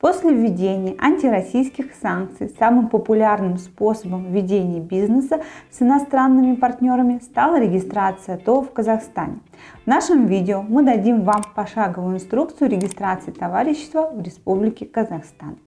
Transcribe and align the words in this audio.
После 0.00 0.32
введения 0.32 0.96
антироссийских 0.98 1.92
санкций 2.00 2.48
самым 2.58 2.88
популярным 2.88 3.58
способом 3.58 4.32
ведения 4.32 4.80
бизнеса 4.80 5.42
с 5.70 5.82
иностранными 5.82 6.54
партнерами 6.54 7.18
стала 7.18 7.60
регистрация 7.60 8.38
ТО 8.38 8.62
в 8.62 8.72
Казахстане. 8.72 9.40
В 9.84 9.86
нашем 9.86 10.24
видео 10.24 10.62
мы 10.62 10.82
дадим 10.82 11.22
вам 11.24 11.42
пошаговую 11.54 12.14
инструкцию 12.14 12.70
регистрации 12.70 13.30
товарищества 13.30 14.10
в 14.10 14.22
Республике 14.22 14.86
Казахстан. 14.86 15.58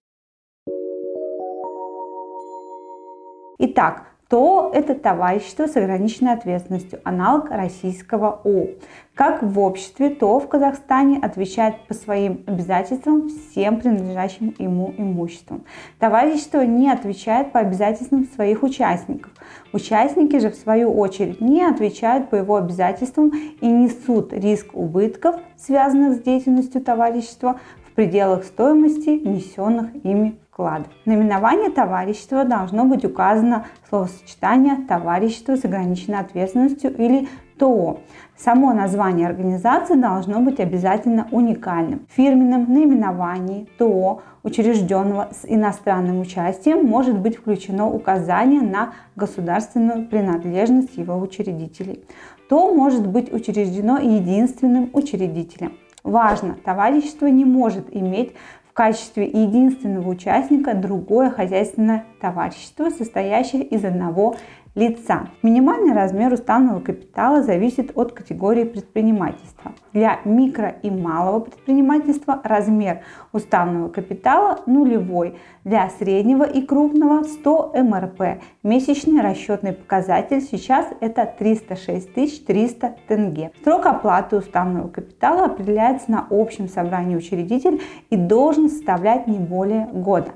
Итак, 3.60 4.13
то 4.28 4.70
это 4.74 4.94
товарищество 4.94 5.66
с 5.66 5.76
ограниченной 5.76 6.32
ответственностью, 6.32 7.00
аналог 7.04 7.50
российского 7.50 8.40
ООО. 8.44 8.68
Как 9.14 9.44
в 9.44 9.60
обществе, 9.60 10.10
то 10.10 10.40
в 10.40 10.48
Казахстане 10.48 11.20
отвечает 11.22 11.86
по 11.86 11.94
своим 11.94 12.42
обязательствам 12.46 13.28
всем 13.28 13.78
принадлежащим 13.78 14.54
ему 14.58 14.92
имуществом. 14.96 15.64
Товарищество 16.00 16.62
не 16.62 16.90
отвечает 16.90 17.52
по 17.52 17.60
обязательствам 17.60 18.26
своих 18.34 18.64
участников. 18.64 19.30
Участники 19.72 20.38
же, 20.38 20.50
в 20.50 20.56
свою 20.56 20.92
очередь, 20.92 21.40
не 21.40 21.62
отвечают 21.62 22.28
по 22.30 22.34
его 22.34 22.56
обязательствам 22.56 23.30
и 23.60 23.68
несут 23.68 24.32
риск 24.32 24.74
убытков, 24.74 25.36
связанных 25.56 26.16
с 26.16 26.22
деятельностью 26.22 26.80
товарищества, 26.80 27.60
в 27.94 27.96
пределах 27.96 28.42
стоимости 28.42 29.20
внесенных 29.20 29.94
ими 30.04 30.36
вкладов. 30.50 30.88
Наименование 31.04 31.70
товарищества 31.70 32.44
должно 32.44 32.84
быть 32.86 33.04
указано 33.04 33.66
словосочетание 33.88 34.78
товарищество 34.88 35.54
с 35.54 35.64
ограниченной 35.64 36.18
ответственностью 36.18 36.92
или 36.92 37.28
ТО. 37.56 38.00
Само 38.36 38.72
название 38.72 39.28
организации 39.28 39.94
должно 39.94 40.40
быть 40.40 40.58
обязательно 40.58 41.28
уникальным. 41.30 42.04
В 42.10 42.14
фирменном 42.14 42.64
наименовании 42.64 43.68
ТО, 43.78 44.22
учрежденного 44.42 45.28
с 45.30 45.44
иностранным 45.44 46.18
участием, 46.18 46.84
может 46.84 47.16
быть 47.16 47.36
включено 47.36 47.88
указание 47.88 48.60
на 48.60 48.94
государственную 49.14 50.08
принадлежность 50.08 50.96
его 50.96 51.16
учредителей. 51.16 52.04
ТО 52.48 52.74
может 52.74 53.06
быть 53.06 53.32
учреждено 53.32 53.98
единственным 53.98 54.90
учредителем. 54.92 55.74
Важно, 56.04 56.56
товарищество 56.62 57.26
не 57.26 57.46
может 57.46 57.86
иметь 57.90 58.34
в 58.68 58.74
качестве 58.74 59.24
единственного 59.24 60.06
участника 60.10 60.74
другое 60.74 61.30
хозяйственное 61.30 62.04
товарищество, 62.20 62.90
состоящее 62.90 63.62
из 63.62 63.86
одного 63.86 64.36
лица. 64.74 65.28
Минимальный 65.42 65.94
размер 65.94 66.32
уставного 66.32 66.80
капитала 66.80 67.42
зависит 67.42 67.92
от 67.94 68.12
категории 68.12 68.64
предпринимательства. 68.64 69.72
Для 69.92 70.20
микро 70.24 70.68
и 70.82 70.90
малого 70.90 71.40
предпринимательства 71.40 72.40
размер 72.42 73.00
уставного 73.32 73.88
капитала 73.88 74.60
нулевой, 74.66 75.36
для 75.62 75.88
среднего 75.90 76.42
и 76.44 76.60
крупного 76.62 77.22
100 77.22 77.72
МРП. 77.76 78.42
Месячный 78.62 79.22
расчетный 79.22 79.72
показатель 79.72 80.40
сейчас 80.40 80.86
это 81.00 81.24
306 81.38 82.44
300 82.44 82.96
тенге. 83.08 83.52
Срок 83.62 83.86
оплаты 83.86 84.36
уставного 84.36 84.88
капитала 84.88 85.46
определяется 85.46 86.10
на 86.10 86.26
общем 86.30 86.68
собрании 86.68 87.16
учредитель 87.16 87.80
и 88.10 88.16
должен 88.16 88.68
составлять 88.68 89.26
не 89.26 89.38
более 89.38 89.86
года. 89.86 90.32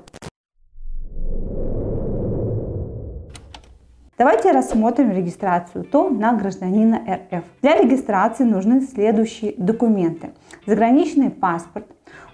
Давайте 4.19 4.51
рассмотрим 4.51 5.11
регистрацию 5.11 5.85
ТО 5.85 6.09
на 6.09 6.33
гражданина 6.33 7.01
РФ. 7.31 7.45
Для 7.61 7.77
регистрации 7.81 8.43
нужны 8.43 8.81
следующие 8.81 9.53
документы. 9.55 10.31
Заграничный 10.65 11.29
паспорт 11.29 11.85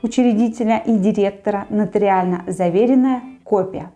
учредителя 0.01 0.79
и 0.79 0.97
директора, 0.97 1.67
нотариально 1.69 2.43
заверенная 2.47 3.21
копия. 3.43 3.91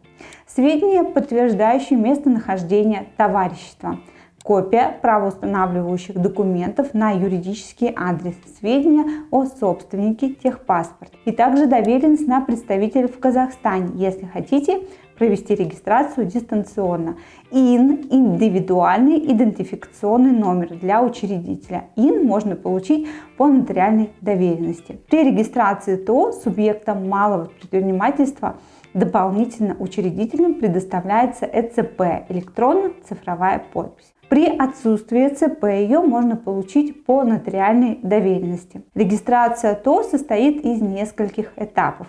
Сведения, 0.46 1.04
подтверждающие 1.04 1.98
местонахождение 1.98 3.08
товарищества– 3.18 3.98
копия 4.44 4.98
правоустанавливающих 5.02 6.18
документов 6.18 6.94
на 6.94 7.12
юридический 7.12 7.94
адрес, 7.96 8.36
сведения 8.60 9.06
о 9.32 9.46
собственнике 9.46 10.34
техпаспорт 10.34 11.12
и 11.26 11.32
также 11.32 11.68
доверенность 11.68 12.28
на 12.28 12.42
представителя 12.42 13.08
в 13.08 13.20
Казахстане, 13.20 13.92
если 13.96 14.26
хотите 14.26 14.82
провести 15.20 15.54
регистрацию 15.54 16.26
дистанционно. 16.26 17.18
ИН– 17.52 18.08
индивидуальный 18.10 19.20
идентификационный 19.32 20.32
номер 20.32 20.76
для 20.80 21.04
учредителя. 21.04 21.90
ИН 21.98 22.26
можно 22.26 22.56
получить 22.56 23.08
по 23.38 23.48
нотариальной 23.48 24.12
доверенности. 24.22 25.00
При 25.10 25.26
регистрации 25.26 25.98
ТО 25.98 26.32
субъектам 26.32 27.10
малого 27.10 27.46
предпринимательства 27.46 28.56
дополнительно 28.94 29.76
учредителям 29.78 30.56
предоставляется 30.56 31.46
ЭЦП– 31.46 32.02
электронно-цифровая 32.30 33.62
подпись. 33.74 34.14
При 34.30 34.46
отсутствии 34.46 35.28
ЦП 35.30 35.64
ее 35.64 36.02
можно 36.02 36.36
получить 36.36 37.04
по 37.04 37.24
нотариальной 37.24 38.00
доверенности. 38.04 38.84
Регистрация 38.94 39.74
ТО 39.74 40.04
состоит 40.04 40.64
из 40.64 40.82
нескольких 40.82 41.52
этапов. 41.58 42.06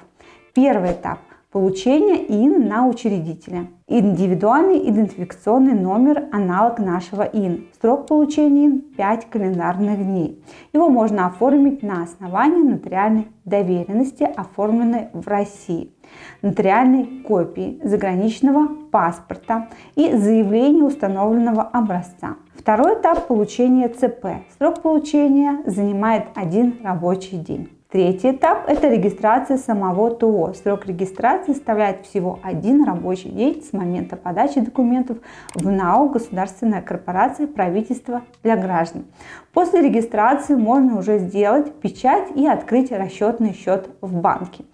Первый 0.52 0.92
этап 0.92 1.20
Получение 1.52 2.24
ИН 2.28 2.68
на 2.68 2.86
учредителя. 2.86 3.66
Индивидуальный 3.88 4.88
идентификационный 4.88 5.74
номер– 5.74 6.28
аналог 6.32 6.78
нашего 6.78 7.22
ИН. 7.22 7.66
Срок 7.80 8.06
получения 8.06 8.66
ИН– 8.66 8.80
5 8.96 9.30
календарных 9.30 9.98
дней. 9.98 10.44
Его 10.72 10.88
можно 10.88 11.26
оформить 11.26 11.82
на 11.82 12.04
основании 12.04 12.62
нотариальной 12.62 13.26
доверенности, 13.44 14.22
оформленной 14.22 15.08
в 15.12 15.26
России, 15.26 15.92
нотариальной 16.40 17.24
копии 17.26 17.80
заграничного 17.82 18.68
паспорта 18.92 19.70
и 19.96 20.16
заявления 20.16 20.84
установленного 20.84 21.62
образца. 21.62 22.36
Второй 22.54 22.94
этап 22.94 23.26
получения 23.26 23.88
ЦП. 23.88 24.44
Срок 24.56 24.82
получения 24.82 25.64
занимает 25.66 26.26
один 26.36 26.76
рабочий 26.84 27.38
день. 27.38 27.70
Третий 27.90 28.30
этап– 28.30 28.66
это 28.68 28.86
регистрация 28.86 29.56
самого 29.56 30.12
ТО. 30.12 30.52
Срок 30.54 30.86
регистрации 30.86 31.54
составляет 31.54 32.06
всего 32.06 32.38
один 32.40 32.84
рабочий 32.84 33.30
день 33.30 33.64
с 33.64 33.72
момента 33.72 34.14
подачи 34.14 34.60
документов 34.60 35.18
в 35.56 35.68
НАО 35.68 36.10
Государственная 36.10 36.82
корпорация 36.82 37.48
правительства 37.48 38.22
для 38.44 38.56
граждан. 38.56 39.06
После 39.52 39.82
регистрации 39.82 40.54
можно 40.54 41.00
уже 41.00 41.18
сделать 41.18 41.74
печать 41.80 42.28
и 42.36 42.46
открыть 42.46 42.92
расчетный 42.92 43.54
счет 43.54 43.90
в 44.00 44.14
банке. 44.14 44.64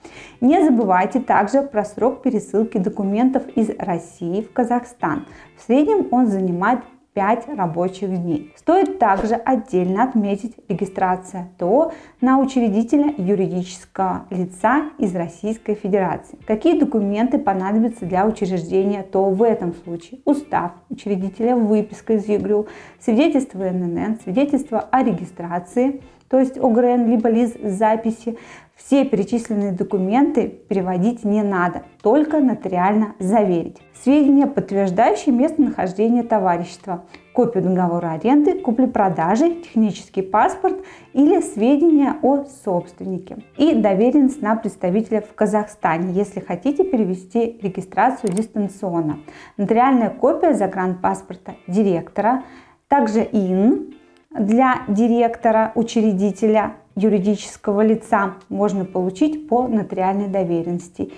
Не 0.43 0.62
забывайте 0.62 1.19
также 1.21 1.62
про 1.62 1.87
срок 1.87 2.21
пересылки 2.21 2.76
документов 2.76 3.49
из 3.55 3.71
России 3.78 4.43
в 4.43 4.53
Казахстан. 4.53 5.25
В 5.56 5.62
среднем 5.62 6.09
он 6.10 6.26
занимает 6.26 6.81
5 7.16 7.49
рабочих 7.56 8.10
дней. 8.10 8.53
Стоит 8.56 8.99
также 8.99 9.37
отдельно 9.37 10.03
отметить 10.03 10.54
регистрация 10.69 11.49
ТО 11.59 11.93
на 12.21 12.38
учредителя 12.38 13.15
юридического 13.16 14.27
лица 14.28 14.91
из 14.99 15.16
Российской 15.16 15.76
Федерации. 15.76 16.38
Какие 16.47 16.78
документы 16.78 17.38
понадобятся 17.38 18.05
для 18.05 18.26
учреждения 18.26 19.03
ТО 19.03 19.31
в 19.31 19.43
этом 19.43 19.75
случае? 19.82 20.21
Устав 20.26 20.72
учредителя, 20.91 21.56
выписка 21.56 22.12
из 22.12 22.28
ЕГРЮ, 22.28 22.66
свидетельство 23.00 23.65
ННН, 23.65 24.19
свидетельство 24.22 24.81
о 24.81 25.03
регистрации, 25.03 26.03
то 26.28 26.38
есть 26.38 26.59
ОГРН, 26.59 27.06
либо 27.06 27.31
лист 27.31 27.56
записи, 27.62 28.37
все 28.76 29.04
перечисленные 29.04 29.72
документы 29.72 30.48
переводить 30.48 31.25
не 31.25 31.42
надо, 31.42 31.82
только 32.03 32.41
нотариально 32.41 33.14
заверить. 33.19 33.78
Сведения, 34.03 34.47
подтверждающие 34.47 35.34
местонахождение 35.34 36.22
товарищества, 36.22 37.04
копию 37.32 37.64
договора 37.64 38.12
аренды, 38.12 38.60
купли-продажи, 38.60 39.54
технический 39.62 40.22
паспорт 40.22 40.76
или 41.14 41.41
сведения 41.41 42.16
о 42.22 42.44
собственнике. 42.44 43.38
И 43.56 43.75
доверенность 43.75 44.42
на 44.42 44.56
представителя 44.56 45.22
в 45.22 45.34
Казахстане, 45.34 46.12
если 46.12 46.41
хотите 46.41 46.84
перевести 46.84 47.58
регистрацию 47.62 48.32
дистанционно. 48.32 49.20
Нотариальная 49.56 50.11
копия 50.11 50.52
загранпаспорта 50.52 51.56
директора, 51.67 52.44
также 52.88 53.23
ИН 53.23 53.94
для 54.31 54.82
директора, 54.87 55.73
учредителя 55.75 56.75
юридического 56.96 57.82
лица 57.82 58.34
можно 58.48 58.84
получить 58.84 59.48
по 59.48 59.69
нотариальной 59.69 60.28
доверенности. 60.28 61.12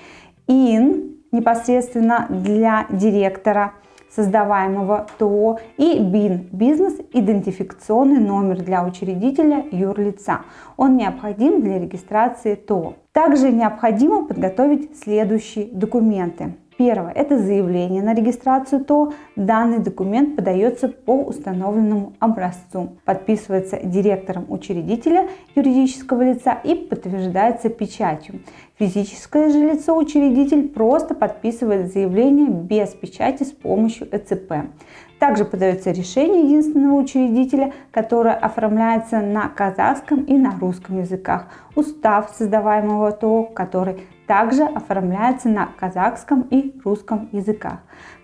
ИН 0.46 1.16
непосредственно 1.32 2.26
для 2.28 2.86
директора 2.90 3.72
создаваемого 4.10 5.06
ТО 5.18 5.58
и 5.76 5.98
БИН– 6.00 6.48
бизнес-идентификационный 6.52 8.20
номер 8.20 8.62
для 8.62 8.84
учредителя 8.84 9.64
юрлица. 9.70 10.40
Он 10.76 10.96
необходим 10.96 11.60
для 11.60 11.78
регистрации 11.78 12.54
ТО. 12.54 12.94
Также 13.12 13.52
необходимо 13.52 14.26
подготовить 14.26 14.98
следующие 14.98 15.66
документы. 15.66 16.54
Первое– 16.78 17.10
это 17.16 17.36
заявление 17.36 18.04
на 18.04 18.14
регистрацию 18.14 18.84
ТО. 18.84 19.12
Данный 19.34 19.80
документ 19.80 20.36
подается 20.36 20.86
по 20.86 21.24
установленному 21.24 22.12
образцу, 22.20 22.90
подписывается 23.04 23.80
директором 23.82 24.46
учредителя 24.48 25.28
юридического 25.56 26.22
лица 26.22 26.52
и 26.62 26.76
подтверждается 26.76 27.68
печатью. 27.68 28.42
Физическое 28.78 29.50
же 29.50 29.58
лицо-учредитель 29.58 30.68
просто 30.68 31.16
подписывает 31.16 31.92
заявление 31.92 32.46
без 32.46 32.90
печати 32.90 33.42
с 33.42 33.50
помощью 33.50 34.06
ЭЦП. 34.12 34.70
Также 35.18 35.44
подается 35.44 35.90
решение 35.90 36.44
единственного 36.44 36.94
учредителя, 36.94 37.72
которое 37.90 38.34
оформляется 38.34 39.20
на 39.20 39.48
казахском 39.48 40.22
и 40.22 40.34
на 40.34 40.56
русском 40.56 41.00
языках. 41.00 41.48
Устав 41.74 42.30
создаваемого 42.38 43.10
ТО, 43.10 43.42
который 43.52 43.96
также 44.28 44.62
оформляется 44.62 45.48
на 45.48 45.66
казахском 45.66 46.42
и 46.42 46.78
русском 46.84 47.28
языках. 47.32 47.78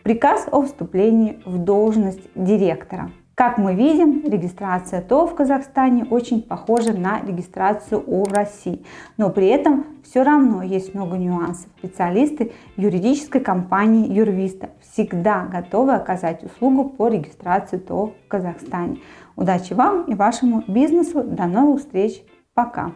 Приказ 0.04 0.46
о 0.52 0.62
вступлении 0.62 1.42
в 1.44 1.58
должность 1.58 2.28
директора. 2.34 3.10
Как 3.34 3.58
мы 3.58 3.74
видим, 3.74 4.22
регистрация 4.22 5.00
ТО 5.00 5.26
в 5.26 5.34
Казахстане 5.34 6.04
очень 6.04 6.40
похожа 6.40 6.92
на 6.92 7.20
регистрацию 7.20 7.98
ООО 8.06 8.24
в 8.26 8.32
России, 8.32 8.84
но 9.16 9.30
при 9.30 9.48
этом 9.48 9.86
все 10.04 10.22
равно 10.22 10.62
есть 10.62 10.94
много 10.94 11.16
нюансов. 11.16 11.66
Специалисты 11.78 12.52
юридической 12.76 13.40
компании 13.40 14.12
Юрвиста 14.12 14.68
всегда 14.82 15.46
готовы 15.46 15.94
оказать 15.94 16.44
услугу 16.44 16.90
по 16.90 17.08
регистрации 17.08 17.78
ТО 17.78 18.12
в 18.24 18.28
Казахстане. 18.28 18.98
Удачи 19.34 19.72
вам 19.72 20.04
и 20.04 20.14
вашему 20.14 20.62
бизнесу. 20.68 21.24
До 21.24 21.46
новых 21.46 21.80
встреч. 21.80 22.22
Пока. 22.54 22.92